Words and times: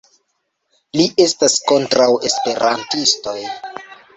Li 0.99 1.05
estas 1.27 1.59
kontraŭ 1.73 2.09
esperantistoj 2.31 3.37